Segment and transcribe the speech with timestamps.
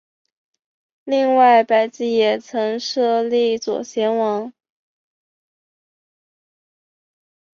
[1.03, 4.51] 另外百济也曾设立左贤王。